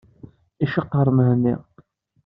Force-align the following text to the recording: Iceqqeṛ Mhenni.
Iceqqeṛ 0.63 1.07
Mhenni. 1.17 1.55